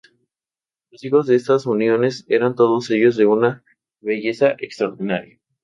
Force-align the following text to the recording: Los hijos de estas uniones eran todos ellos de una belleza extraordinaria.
Los 0.89 1.03
hijos 1.03 1.27
de 1.27 1.35
estas 1.35 1.67
uniones 1.67 2.25
eran 2.27 2.55
todos 2.55 2.89
ellos 2.89 3.15
de 3.17 3.27
una 3.27 3.63
belleza 4.01 4.55
extraordinaria. 4.57 5.39